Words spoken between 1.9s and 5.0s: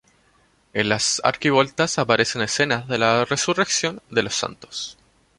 aparecen escenas de la resurrección de los santos.